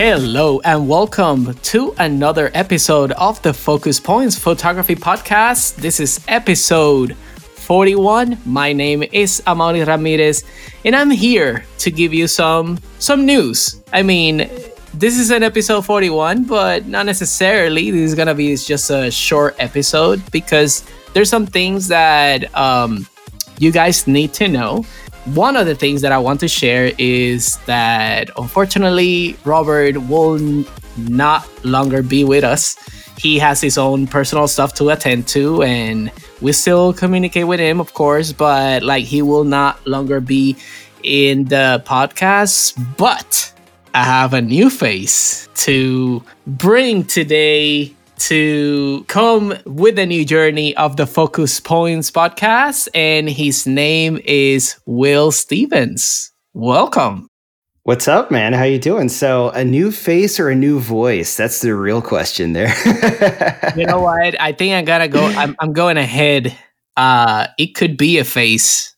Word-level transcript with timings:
Hello 0.00 0.62
and 0.64 0.88
welcome 0.88 1.52
to 1.52 1.94
another 1.98 2.50
episode 2.54 3.12
of 3.12 3.42
the 3.42 3.52
Focus 3.52 4.00
Points 4.00 4.38
Photography 4.38 4.94
Podcast. 4.94 5.76
This 5.76 6.00
is 6.00 6.24
episode 6.26 7.14
41. 7.14 8.38
My 8.46 8.72
name 8.72 9.02
is 9.02 9.42
Amaury 9.46 9.86
Ramirez 9.86 10.42
and 10.86 10.96
I'm 10.96 11.10
here 11.10 11.66
to 11.80 11.90
give 11.90 12.14
you 12.14 12.28
some 12.28 12.78
some 12.98 13.26
news. 13.26 13.82
I 13.92 14.00
mean, 14.02 14.48
this 14.94 15.18
is 15.18 15.30
an 15.30 15.42
episode 15.42 15.84
41, 15.84 16.44
but 16.44 16.86
not 16.86 17.04
necessarily. 17.04 17.90
This 17.90 18.00
is 18.00 18.14
gonna 18.14 18.34
be 18.34 18.56
just 18.56 18.88
a 18.88 19.10
short 19.10 19.54
episode 19.58 20.22
because 20.32 20.82
there's 21.12 21.28
some 21.28 21.44
things 21.44 21.88
that 21.88 22.56
um, 22.56 23.06
you 23.58 23.70
guys 23.70 24.06
need 24.06 24.32
to 24.32 24.48
know. 24.48 24.86
One 25.26 25.56
of 25.56 25.66
the 25.66 25.74
things 25.74 26.00
that 26.00 26.12
I 26.12 26.18
want 26.18 26.40
to 26.40 26.48
share 26.48 26.92
is 26.98 27.58
that 27.66 28.30
unfortunately, 28.36 29.36
Robert 29.44 29.96
will 30.08 30.64
not 30.96 31.46
longer 31.64 32.02
be 32.02 32.24
with 32.24 32.42
us. 32.42 32.76
He 33.18 33.38
has 33.38 33.60
his 33.60 33.76
own 33.76 34.06
personal 34.06 34.48
stuff 34.48 34.72
to 34.74 34.88
attend 34.88 35.28
to, 35.28 35.62
and 35.62 36.10
we 36.40 36.52
still 36.52 36.94
communicate 36.94 37.46
with 37.46 37.60
him, 37.60 37.80
of 37.80 37.92
course, 37.92 38.32
but 38.32 38.82
like 38.82 39.04
he 39.04 39.20
will 39.20 39.44
not 39.44 39.86
longer 39.86 40.20
be 40.20 40.56
in 41.02 41.44
the 41.44 41.82
podcast. 41.86 42.74
But 42.96 43.52
I 43.92 44.04
have 44.04 44.32
a 44.32 44.40
new 44.40 44.70
face 44.70 45.48
to 45.56 46.22
bring 46.46 47.04
today 47.04 47.94
to 48.20 49.04
come 49.08 49.54
with 49.64 49.98
a 49.98 50.04
new 50.04 50.24
journey 50.24 50.76
of 50.76 50.96
the 50.96 51.06
Focus 51.06 51.58
Points 51.58 52.10
podcast, 52.10 52.88
and 52.94 53.28
his 53.28 53.66
name 53.66 54.20
is 54.24 54.76
Will 54.84 55.32
Stevens. 55.32 56.30
Welcome. 56.52 57.28
What's 57.84 58.08
up, 58.08 58.30
man? 58.30 58.52
How 58.52 58.64
you 58.64 58.78
doing? 58.78 59.08
So, 59.08 59.48
a 59.50 59.64
new 59.64 59.90
face 59.90 60.38
or 60.38 60.50
a 60.50 60.54
new 60.54 60.80
voice? 60.80 61.36
That's 61.36 61.60
the 61.62 61.74
real 61.74 62.02
question 62.02 62.52
there. 62.52 62.74
you 63.76 63.86
know 63.86 64.00
what? 64.00 64.38
I 64.40 64.52
think 64.52 64.74
I 64.74 64.82
gotta 64.82 65.08
go. 65.08 65.24
I'm, 65.24 65.56
I'm 65.58 65.72
going 65.72 65.96
ahead. 65.96 66.54
Uh, 66.96 67.46
it 67.58 67.74
could 67.74 67.96
be 67.96 68.18
a 68.18 68.24
face 68.24 68.94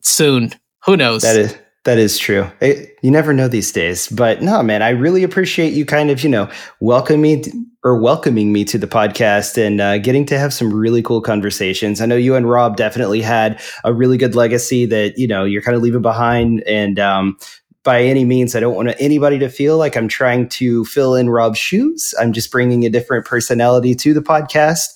soon. 0.00 0.52
Who 0.86 0.96
knows? 0.96 1.22
That 1.22 1.36
is 1.36 1.56
that 1.84 1.98
is 1.98 2.18
true. 2.18 2.50
It, 2.60 2.98
you 3.02 3.10
never 3.10 3.32
know 3.32 3.48
these 3.48 3.70
days. 3.70 4.08
But 4.08 4.42
no, 4.42 4.62
man, 4.62 4.82
I 4.82 4.90
really 4.90 5.22
appreciate 5.22 5.74
you 5.74 5.84
kind 5.84 6.10
of, 6.10 6.24
you 6.24 6.30
know, 6.30 6.50
welcoming 6.80 7.44
or 7.82 8.00
welcoming 8.00 8.52
me 8.52 8.64
to 8.64 8.78
the 8.78 8.86
podcast 8.86 9.58
and 9.58 9.80
uh, 9.80 9.98
getting 9.98 10.24
to 10.26 10.38
have 10.38 10.54
some 10.54 10.72
really 10.72 11.02
cool 11.02 11.20
conversations. 11.20 12.00
I 12.00 12.06
know 12.06 12.16
you 12.16 12.34
and 12.34 12.48
Rob 12.48 12.78
definitely 12.78 13.20
had 13.20 13.60
a 13.84 13.92
really 13.92 14.16
good 14.16 14.34
legacy 14.34 14.86
that, 14.86 15.18
you 15.18 15.28
know, 15.28 15.44
you're 15.44 15.60
kind 15.60 15.76
of 15.76 15.82
leaving 15.82 16.00
behind. 16.00 16.62
And 16.62 16.98
um, 16.98 17.36
by 17.82 18.02
any 18.02 18.24
means, 18.24 18.56
I 18.56 18.60
don't 18.60 18.74
want 18.74 18.94
anybody 18.98 19.38
to 19.40 19.50
feel 19.50 19.76
like 19.76 19.94
I'm 19.94 20.08
trying 20.08 20.48
to 20.50 20.86
fill 20.86 21.14
in 21.14 21.28
Rob's 21.28 21.58
shoes. 21.58 22.14
I'm 22.18 22.32
just 22.32 22.50
bringing 22.50 22.86
a 22.86 22.90
different 22.90 23.26
personality 23.26 23.94
to 23.96 24.14
the 24.14 24.22
podcast. 24.22 24.86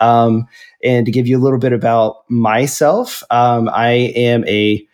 Um, 0.00 0.46
and 0.82 1.04
to 1.04 1.12
give 1.12 1.26
you 1.26 1.36
a 1.36 1.42
little 1.42 1.58
bit 1.58 1.74
about 1.74 2.24
myself, 2.30 3.22
um, 3.30 3.68
I 3.68 3.90
am 4.16 4.46
a 4.48 4.87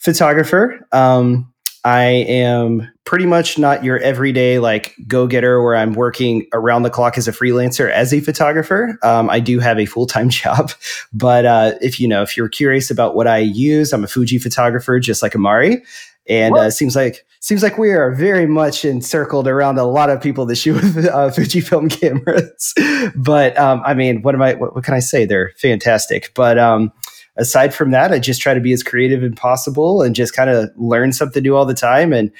photographer. 0.00 0.86
Um, 0.92 1.52
I 1.84 2.02
am 2.02 2.90
pretty 3.04 3.24
much 3.24 3.58
not 3.58 3.82
your 3.82 3.98
everyday 3.98 4.58
like 4.58 4.94
go 5.06 5.26
getter 5.26 5.62
where 5.62 5.74
I'm 5.74 5.94
working 5.94 6.46
around 6.52 6.82
the 6.82 6.90
clock 6.90 7.16
as 7.16 7.26
a 7.26 7.32
freelancer 7.32 7.90
as 7.90 8.12
a 8.12 8.20
photographer. 8.20 8.98
Um, 9.02 9.30
I 9.30 9.40
do 9.40 9.60
have 9.60 9.78
a 9.78 9.86
full 9.86 10.06
time 10.06 10.28
job, 10.30 10.72
but 11.12 11.46
uh, 11.46 11.72
if 11.80 11.98
you 11.98 12.06
know 12.06 12.22
if 12.22 12.36
you're 12.36 12.48
curious 12.48 12.90
about 12.90 13.14
what 13.14 13.26
I 13.26 13.38
use, 13.38 13.92
I'm 13.92 14.04
a 14.04 14.08
Fuji 14.08 14.38
photographer, 14.38 15.00
just 15.00 15.22
like 15.22 15.32
Amaury, 15.32 15.82
And 16.28 16.54
uh, 16.56 16.70
seems 16.70 16.94
like 16.94 17.24
seems 17.40 17.62
like 17.62 17.78
we 17.78 17.90
are 17.92 18.12
very 18.12 18.46
much 18.46 18.84
encircled 18.84 19.48
around 19.48 19.78
a 19.78 19.84
lot 19.84 20.10
of 20.10 20.20
people 20.20 20.44
that 20.46 20.56
shoot 20.56 20.74
with 20.82 21.06
uh, 21.06 21.30
Fujifilm 21.30 21.90
cameras. 22.00 22.74
but 23.16 23.58
um, 23.58 23.82
I 23.86 23.94
mean, 23.94 24.20
what 24.20 24.34
am 24.34 24.42
I? 24.42 24.54
What, 24.54 24.74
what, 24.74 24.84
can 24.84 24.94
I 24.94 25.00
say? 25.00 25.24
They're 25.24 25.52
fantastic. 25.56 26.32
But 26.34 26.58
um, 26.58 26.92
aside 27.36 27.74
from 27.74 27.90
that, 27.90 28.12
I 28.12 28.18
just 28.18 28.40
try 28.40 28.54
to 28.54 28.60
be 28.60 28.72
as 28.72 28.82
creative 28.82 29.22
as 29.22 29.32
possible 29.34 30.02
and 30.02 30.14
just 30.14 30.34
kind 30.34 30.50
of 30.50 30.70
learn 30.76 31.12
something 31.12 31.42
new 31.42 31.56
all 31.56 31.66
the 31.66 31.74
time. 31.74 32.12
And 32.12 32.30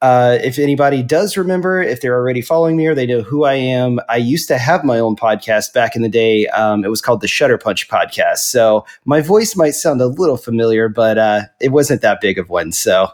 uh, 0.00 0.38
if 0.42 0.58
anybody 0.58 1.02
does 1.02 1.36
remember, 1.36 1.82
if 1.82 2.00
they're 2.00 2.14
already 2.14 2.40
following 2.40 2.76
me 2.76 2.86
or 2.86 2.94
they 2.94 3.06
know 3.06 3.20
who 3.20 3.44
I 3.44 3.54
am, 3.54 3.98
I 4.08 4.16
used 4.16 4.46
to 4.48 4.56
have 4.56 4.84
my 4.84 4.98
own 4.98 5.16
podcast 5.16 5.72
back 5.72 5.96
in 5.96 6.02
the 6.02 6.08
day. 6.08 6.46
Um, 6.48 6.84
it 6.84 6.88
was 6.88 7.00
called 7.00 7.20
the 7.20 7.26
Shutter 7.26 7.58
Punch 7.58 7.88
Podcast. 7.88 8.38
So 8.38 8.86
my 9.04 9.20
voice 9.20 9.56
might 9.56 9.72
sound 9.72 10.00
a 10.00 10.06
little 10.06 10.36
familiar, 10.36 10.88
but 10.88 11.18
uh, 11.18 11.42
it 11.60 11.70
wasn't 11.70 12.02
that 12.02 12.20
big 12.20 12.38
of 12.38 12.48
one. 12.48 12.70
So 12.70 13.08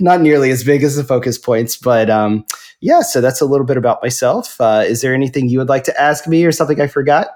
not 0.00 0.22
nearly 0.22 0.50
as 0.50 0.64
big 0.64 0.82
as 0.82 0.96
the 0.96 1.04
focus 1.04 1.36
points, 1.36 1.76
but 1.76 2.08
um, 2.08 2.46
yeah. 2.80 3.02
So 3.02 3.20
that's 3.20 3.42
a 3.42 3.46
little 3.46 3.66
bit 3.66 3.76
about 3.76 4.02
myself. 4.02 4.58
Uh, 4.58 4.84
is 4.86 5.02
there 5.02 5.14
anything 5.14 5.50
you 5.50 5.58
would 5.58 5.68
like 5.68 5.84
to 5.84 6.00
ask 6.00 6.26
me 6.26 6.46
or 6.46 6.52
something 6.52 6.80
I 6.80 6.86
forgot? 6.86 7.28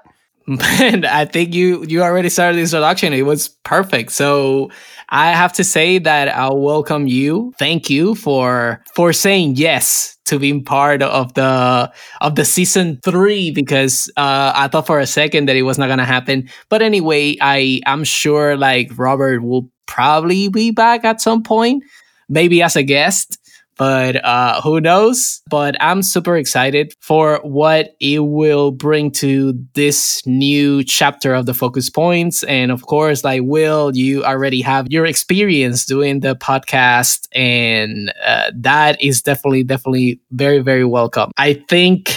And 0.79 1.05
I 1.05 1.25
think 1.25 1.53
you 1.53 1.83
you 1.87 2.01
already 2.01 2.29
started 2.29 2.57
the 2.57 2.61
introduction. 2.61 3.11
It 3.11 3.23
was 3.23 3.49
perfect. 3.65 4.11
So 4.13 4.71
I 5.09 5.31
have 5.31 5.51
to 5.53 5.63
say 5.63 5.99
that 5.99 6.29
I'll 6.29 6.59
welcome 6.59 7.07
you. 7.07 7.53
Thank 7.59 7.89
you 7.89 8.15
for 8.15 8.81
for 8.95 9.11
saying 9.11 9.55
yes 9.57 10.17
to 10.25 10.39
being 10.39 10.63
part 10.63 11.01
of 11.03 11.33
the 11.33 11.91
of 12.21 12.35
the 12.35 12.45
season 12.45 12.99
three 13.03 13.51
because 13.51 14.09
uh, 14.15 14.53
I 14.55 14.69
thought 14.69 14.87
for 14.87 14.99
a 14.99 15.07
second 15.07 15.49
that 15.49 15.57
it 15.57 15.63
was 15.63 15.77
not 15.77 15.87
gonna 15.87 16.05
happen. 16.05 16.49
But 16.69 16.81
anyway, 16.81 17.35
I 17.41 17.81
I'm 17.85 18.05
sure 18.05 18.55
like 18.55 18.89
Robert 18.97 19.43
will 19.43 19.69
probably 19.85 20.47
be 20.47 20.71
back 20.71 21.03
at 21.03 21.19
some 21.19 21.43
point, 21.43 21.83
maybe 22.29 22.61
as 22.61 22.77
a 22.77 22.83
guest 22.83 23.37
but 23.77 24.23
uh, 24.23 24.61
who 24.61 24.81
knows? 24.81 25.41
But 25.49 25.75
I'm 25.81 26.03
super 26.03 26.35
excited 26.35 26.93
for 26.99 27.39
what 27.43 27.95
it 27.99 28.19
will 28.19 28.71
bring 28.71 29.11
to 29.11 29.53
this 29.73 30.25
new 30.25 30.83
chapter 30.83 31.33
of 31.33 31.45
the 31.45 31.53
focus 31.53 31.89
points. 31.89 32.43
And 32.43 32.71
of 32.71 32.85
course, 32.85 33.23
like 33.23 33.41
Will, 33.43 33.95
you 33.95 34.23
already 34.23 34.61
have 34.61 34.87
your 34.89 35.05
experience 35.05 35.85
doing 35.85 36.21
the 36.21 36.35
podcast, 36.35 37.27
and 37.33 38.13
uh, 38.25 38.51
that 38.55 39.01
is 39.01 39.21
definitely, 39.21 39.63
definitely 39.63 40.19
very, 40.31 40.59
very 40.59 40.85
welcome. 40.85 41.31
I 41.37 41.53
think 41.69 42.15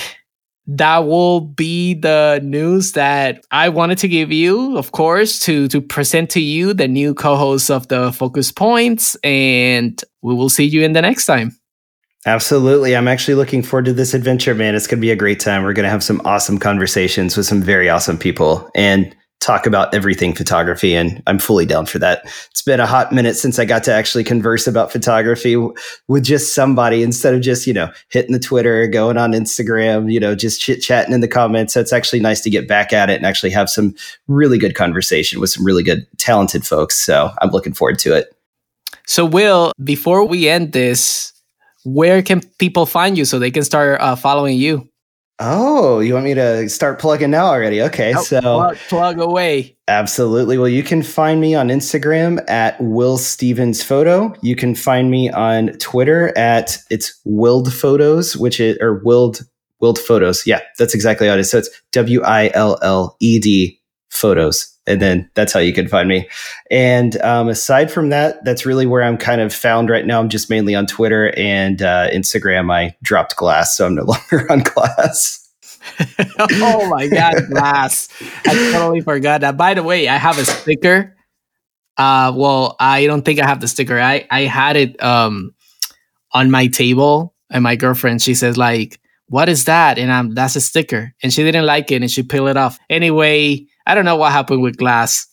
that 0.72 0.98
will 0.98 1.40
be 1.40 1.94
the 1.94 2.40
news 2.44 2.92
that 2.92 3.44
I 3.50 3.68
wanted 3.68 3.98
to 3.98 4.08
give 4.08 4.30
you, 4.30 4.76
of 4.78 4.92
course, 4.92 5.40
to 5.40 5.66
to 5.68 5.80
present 5.80 6.30
to 6.30 6.40
you 6.40 6.72
the 6.72 6.86
new 6.86 7.12
co-host 7.12 7.70
of 7.70 7.88
the 7.88 8.12
Focus 8.12 8.52
Points, 8.52 9.16
and 9.24 10.00
we 10.22 10.32
will 10.32 10.48
see 10.48 10.64
you 10.64 10.82
in 10.82 10.92
the 10.92 11.02
next 11.02 11.26
time. 11.26 11.56
Absolutely. 12.26 12.94
I'm 12.94 13.08
actually 13.08 13.34
looking 13.34 13.62
forward 13.62 13.86
to 13.86 13.92
this 13.92 14.14
adventure, 14.14 14.54
man. 14.54 14.74
It's 14.74 14.86
going 14.86 14.98
to 14.98 15.00
be 15.00 15.10
a 15.10 15.16
great 15.16 15.40
time. 15.40 15.62
We're 15.62 15.72
going 15.72 15.84
to 15.84 15.90
have 15.90 16.04
some 16.04 16.20
awesome 16.24 16.58
conversations 16.58 17.36
with 17.36 17.46
some 17.46 17.62
very 17.62 17.88
awesome 17.88 18.18
people 18.18 18.70
and 18.74 19.16
talk 19.40 19.66
about 19.66 19.92
everything 19.94 20.34
photography. 20.34 20.94
And 20.94 21.22
I'm 21.26 21.38
fully 21.38 21.64
down 21.64 21.86
for 21.86 21.98
that. 21.98 22.24
It's 22.50 22.60
been 22.62 22.78
a 22.78 22.86
hot 22.86 23.10
minute 23.10 23.36
since 23.36 23.58
I 23.58 23.64
got 23.64 23.82
to 23.84 23.92
actually 23.92 24.22
converse 24.22 24.66
about 24.66 24.92
photography 24.92 25.56
with 26.08 26.24
just 26.24 26.54
somebody 26.54 27.02
instead 27.02 27.34
of 27.34 27.40
just, 27.40 27.66
you 27.66 27.72
know, 27.72 27.90
hitting 28.10 28.32
the 28.32 28.38
Twitter, 28.38 28.86
going 28.86 29.16
on 29.16 29.32
Instagram, 29.32 30.12
you 30.12 30.20
know, 30.20 30.34
just 30.34 30.60
chit 30.60 30.82
chatting 30.82 31.14
in 31.14 31.22
the 31.22 31.28
comments. 31.28 31.72
So 31.72 31.80
it's 31.80 31.92
actually 31.92 32.20
nice 32.20 32.42
to 32.42 32.50
get 32.50 32.68
back 32.68 32.92
at 32.92 33.08
it 33.08 33.16
and 33.16 33.24
actually 33.24 33.50
have 33.50 33.70
some 33.70 33.94
really 34.28 34.58
good 34.58 34.74
conversation 34.74 35.40
with 35.40 35.50
some 35.50 35.64
really 35.64 35.82
good, 35.82 36.06
talented 36.18 36.66
folks. 36.66 36.96
So 36.96 37.30
I'm 37.40 37.50
looking 37.50 37.72
forward 37.72 37.98
to 38.00 38.14
it. 38.14 38.34
So, 39.06 39.24
Will, 39.24 39.72
before 39.82 40.24
we 40.24 40.48
end 40.48 40.72
this, 40.72 41.32
where 41.84 42.22
can 42.22 42.42
people 42.58 42.86
find 42.86 43.16
you 43.16 43.24
so 43.24 43.38
they 43.38 43.50
can 43.50 43.64
start 43.64 44.00
uh, 44.00 44.14
following 44.14 44.58
you? 44.58 44.89
Oh, 45.42 46.00
you 46.00 46.12
want 46.12 46.26
me 46.26 46.34
to 46.34 46.68
start 46.68 47.00
plugging 47.00 47.30
now 47.30 47.46
already? 47.46 47.80
Okay, 47.80 48.12
oh, 48.14 48.22
so 48.22 48.40
plug, 48.42 48.76
plug, 48.88 49.20
away. 49.20 49.74
Absolutely. 49.88 50.58
Well, 50.58 50.68
you 50.68 50.82
can 50.82 51.02
find 51.02 51.40
me 51.40 51.54
on 51.54 51.68
Instagram 51.68 52.44
at 52.48 52.78
Will 52.78 53.16
Stevens 53.16 53.82
Photo. 53.82 54.34
You 54.42 54.54
can 54.54 54.74
find 54.74 55.10
me 55.10 55.30
on 55.30 55.68
Twitter 55.78 56.36
at 56.36 56.76
it's 56.90 57.18
Willed 57.24 57.72
Photos, 57.72 58.36
which 58.36 58.60
is 58.60 58.76
or 58.82 59.02
Willed 59.02 59.40
Willed 59.80 59.98
Photos. 59.98 60.46
Yeah, 60.46 60.60
that's 60.78 60.94
exactly 60.94 61.26
how 61.26 61.34
it 61.34 61.40
is. 61.40 61.50
So 61.50 61.56
it's 61.56 61.70
W 61.92 62.22
I 62.22 62.50
L 62.52 62.78
L 62.82 63.16
E 63.20 63.38
D 63.38 63.80
Photos 64.10 64.76
and 64.86 65.00
then 65.00 65.30
that's 65.34 65.52
how 65.52 65.60
you 65.60 65.72
can 65.72 65.88
find 65.88 66.08
me. 66.08 66.28
And 66.70 67.20
um, 67.22 67.48
aside 67.48 67.90
from 67.90 68.08
that, 68.10 68.44
that's 68.44 68.66
really 68.66 68.86
where 68.86 69.02
I'm 69.02 69.16
kind 69.16 69.40
of 69.40 69.54
found 69.54 69.90
right 69.90 70.06
now. 70.06 70.20
I'm 70.20 70.28
just 70.28 70.50
mainly 70.50 70.74
on 70.74 70.86
Twitter 70.86 71.32
and 71.36 71.80
uh, 71.82 72.10
Instagram. 72.10 72.72
I 72.72 72.96
dropped 73.02 73.36
Glass, 73.36 73.76
so 73.76 73.86
I'm 73.86 73.94
no 73.94 74.04
longer 74.32 74.50
on 74.50 74.60
Glass. 74.60 75.48
oh 76.38 76.88
my 76.88 77.08
god, 77.08 77.34
Glass! 77.48 78.08
I 78.46 78.72
totally 78.72 79.00
forgot 79.00 79.40
that. 79.40 79.56
By 79.56 79.74
the 79.74 79.82
way, 79.82 80.08
I 80.08 80.16
have 80.16 80.38
a 80.38 80.44
sticker. 80.44 81.16
Uh, 81.96 82.32
well, 82.34 82.76
I 82.78 83.06
don't 83.06 83.24
think 83.24 83.40
I 83.40 83.46
have 83.46 83.60
the 83.60 83.68
sticker. 83.68 83.98
I 83.98 84.26
I 84.30 84.42
had 84.42 84.76
it 84.76 85.02
um 85.02 85.54
on 86.32 86.50
my 86.50 86.66
table, 86.66 87.34
and 87.50 87.62
my 87.62 87.76
girlfriend 87.76 88.22
she 88.22 88.34
says 88.34 88.56
like, 88.56 89.00
"What 89.26 89.48
is 89.48 89.64
that?" 89.64 89.98
And 89.98 90.12
I'm 90.12 90.34
that's 90.34 90.56
a 90.56 90.60
sticker, 90.60 91.14
and 91.22 91.32
she 91.32 91.42
didn't 91.42 91.66
like 91.66 91.90
it, 91.90 92.02
and 92.02 92.10
she 92.10 92.22
peeled 92.22 92.48
it 92.48 92.56
off. 92.56 92.78
Anyway, 92.90 93.66
I 93.86 93.94
don't 93.94 94.04
know 94.04 94.16
what 94.16 94.32
happened 94.32 94.62
with 94.62 94.76
glass. 94.76 95.26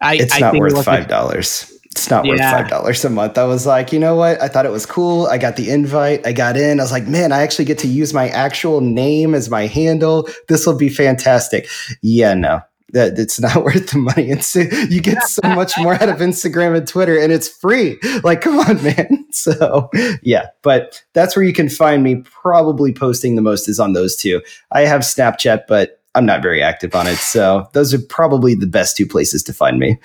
I, 0.00 0.16
it's 0.16 0.34
I 0.34 0.40
not 0.40 0.54
worth 0.54 0.84
five 0.84 1.08
dollars. 1.08 1.72
it's 1.86 2.10
not 2.10 2.26
worth 2.26 2.40
five 2.40 2.68
dollars 2.68 3.04
a 3.04 3.10
month. 3.10 3.38
I 3.38 3.44
was 3.44 3.66
like, 3.66 3.92
you 3.92 3.98
know 3.98 4.16
what? 4.16 4.40
I 4.42 4.48
thought 4.48 4.66
it 4.66 4.72
was 4.72 4.86
cool. 4.86 5.26
I 5.26 5.38
got 5.38 5.56
the 5.56 5.70
invite. 5.70 6.26
I 6.26 6.32
got 6.32 6.56
in. 6.56 6.78
I 6.78 6.82
was 6.82 6.92
like, 6.92 7.06
man, 7.06 7.32
I 7.32 7.42
actually 7.42 7.64
get 7.64 7.78
to 7.78 7.88
use 7.88 8.12
my 8.12 8.28
actual 8.28 8.80
name 8.80 9.34
as 9.34 9.48
my 9.48 9.66
handle. 9.66 10.28
This 10.48 10.66
will 10.66 10.76
be 10.76 10.88
fantastic. 10.88 11.68
Yeah, 12.02 12.34
no, 12.34 12.60
that 12.90 13.18
it's 13.18 13.40
not 13.40 13.64
worth 13.64 13.90
the 13.90 13.98
money. 13.98 14.30
And 14.30 14.44
so 14.44 14.60
you 14.60 15.00
get 15.00 15.22
so 15.22 15.48
much 15.54 15.78
more 15.78 15.94
out 15.94 16.08
of 16.08 16.16
Instagram 16.16 16.76
and 16.76 16.86
Twitter, 16.86 17.18
and 17.18 17.32
it's 17.32 17.48
free. 17.48 17.98
Like, 18.22 18.40
come 18.40 18.58
on, 18.58 18.82
man. 18.82 19.26
So 19.30 19.90
yeah, 20.22 20.48
but 20.62 21.02
that's 21.12 21.34
where 21.34 21.44
you 21.44 21.52
can 21.52 21.68
find 21.68 22.02
me. 22.02 22.16
Probably 22.16 22.92
posting 22.92 23.36
the 23.36 23.42
most 23.42 23.68
is 23.68 23.80
on 23.80 23.94
those 23.94 24.16
two. 24.16 24.42
I 24.70 24.82
have 24.82 25.00
Snapchat, 25.00 25.62
but 25.66 26.00
I'm 26.14 26.26
not 26.26 26.42
very 26.42 26.62
active 26.62 26.94
on 26.94 27.06
it. 27.06 27.16
So 27.16 27.68
those 27.72 27.92
are 27.92 27.98
probably 27.98 28.54
the 28.54 28.66
best 28.66 28.96
two 28.96 29.06
places 29.06 29.42
to 29.44 29.52
find 29.52 29.78
me. 29.78 29.98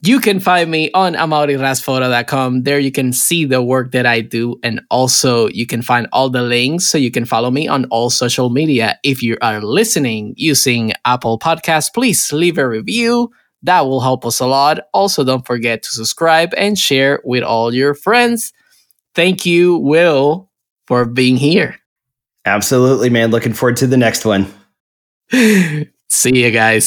You 0.00 0.20
can 0.20 0.38
find 0.38 0.70
me 0.70 0.90
on 0.92 1.14
amaurirasfoto.com. 1.14 2.62
There 2.62 2.78
you 2.78 2.92
can 2.92 3.12
see 3.12 3.44
the 3.44 3.62
work 3.62 3.90
that 3.92 4.06
I 4.06 4.20
do. 4.20 4.58
And 4.62 4.80
also 4.90 5.48
you 5.48 5.66
can 5.66 5.82
find 5.82 6.06
all 6.12 6.30
the 6.30 6.42
links 6.42 6.86
so 6.86 6.98
you 6.98 7.10
can 7.10 7.24
follow 7.24 7.50
me 7.50 7.66
on 7.66 7.84
all 7.86 8.08
social 8.08 8.48
media. 8.48 8.98
If 9.02 9.22
you 9.22 9.36
are 9.42 9.60
listening 9.60 10.34
using 10.36 10.92
Apple 11.04 11.38
Podcasts, 11.38 11.92
please 11.92 12.32
leave 12.32 12.58
a 12.58 12.68
review. 12.68 13.32
That 13.64 13.86
will 13.86 14.00
help 14.00 14.24
us 14.24 14.38
a 14.38 14.46
lot. 14.46 14.78
Also, 14.94 15.24
don't 15.24 15.44
forget 15.44 15.82
to 15.82 15.90
subscribe 15.90 16.54
and 16.56 16.78
share 16.78 17.20
with 17.24 17.42
all 17.42 17.74
your 17.74 17.92
friends. 17.92 18.52
Thank 19.16 19.44
you, 19.44 19.78
Will, 19.78 20.48
for 20.86 21.04
being 21.06 21.36
here. 21.36 21.76
Absolutely, 22.44 23.10
man. 23.10 23.32
Looking 23.32 23.52
forward 23.52 23.76
to 23.78 23.88
the 23.88 23.96
next 23.96 24.24
one. 24.24 24.46
See 26.08 26.44
you 26.44 26.50
guys. 26.50 26.86